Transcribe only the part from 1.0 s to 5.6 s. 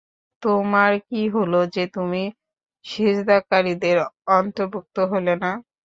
কি হলো যে, তুমি সিজদাকারীদের অন্তর্ভুক্ত হলে না।